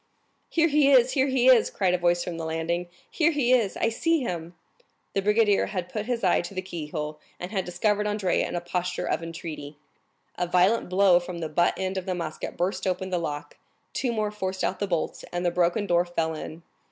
"Here 0.49 0.67
he 0.67 0.89
is, 0.91 1.11
here 1.11 1.27
he 1.27 1.45
is!" 1.47 1.69
cried 1.69 1.93
a 1.93 1.97
voice 1.99 2.23
from 2.23 2.37
the 2.39 2.45
landing; 2.45 2.87
"here 3.07 3.29
he 3.29 3.53
is! 3.53 3.77
I 3.77 3.89
see 3.89 4.21
him!" 4.21 4.55
The 5.13 5.21
brigadier 5.21 5.67
had 5.67 5.89
put 5.93 6.07
his 6.07 6.23
eye 6.23 6.41
to 6.41 6.55
the 6.55 6.61
keyhole, 6.63 7.19
and 7.39 7.51
had 7.51 7.65
discovered 7.65 8.07
Andrea 8.07 8.47
in 8.47 8.55
a 8.55 8.61
posture 8.61 9.05
of 9.05 9.21
entreaty. 9.21 9.77
A 10.39 10.47
violent 10.47 10.89
blow 10.89 11.19
from 11.19 11.37
the 11.37 11.49
butt 11.49 11.75
end 11.77 11.99
of 11.99 12.07
the 12.07 12.15
musket 12.15 12.57
burst 12.57 12.87
open 12.87 13.11
the 13.11 13.19
lock, 13.19 13.57
two 13.93 14.11
more 14.11 14.31
forced 14.31 14.63
out 14.63 14.79
the 14.79 14.87
bolts, 14.87 15.23
and 15.31 15.45
the 15.45 15.51
broken 15.51 15.85
door 15.85 16.03
fell 16.03 16.33
in. 16.33 16.63